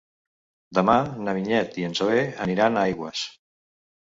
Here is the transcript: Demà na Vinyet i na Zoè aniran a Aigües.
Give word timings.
Demà 0.77 0.95
na 1.27 1.35
Vinyet 1.39 1.77
i 1.81 1.85
na 1.91 1.99
Zoè 2.01 2.25
aniran 2.47 2.81
a 2.81 2.87
Aigües. 2.89 3.25